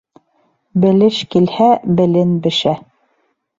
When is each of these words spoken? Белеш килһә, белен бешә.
Белеш 0.85 1.19
килһә, 1.35 1.69
белен 2.01 2.35
бешә. 2.49 2.77